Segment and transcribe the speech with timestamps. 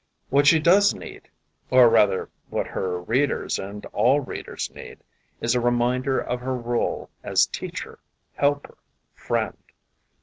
[0.31, 1.29] What she does need,
[1.69, 4.97] or rather, what her readers and all readers need,
[5.41, 7.99] is a reminder of her role as teacher,
[8.33, 8.79] helper,
[9.13, 9.61] friend.